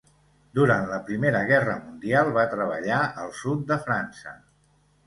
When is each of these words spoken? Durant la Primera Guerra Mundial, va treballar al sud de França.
Durant 0.59 0.87
la 0.91 0.97
Primera 1.09 1.43
Guerra 1.51 1.75
Mundial, 1.83 2.33
va 2.39 2.49
treballar 2.57 3.01
al 3.27 3.39
sud 3.45 3.65
de 3.75 3.81
França. 3.89 4.37